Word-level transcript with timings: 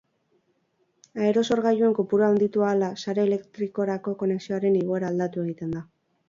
Aerosorgailuen 1.25 1.93
kopurua 1.99 2.29
handitu 2.33 2.63
ahala, 2.69 2.89
sare 3.05 3.27
elektrikorako 3.29 4.15
konexioaren 4.23 4.81
egoera 4.81 5.13
aldatu 5.13 5.45
egiten 5.47 5.79
da. 5.79 5.85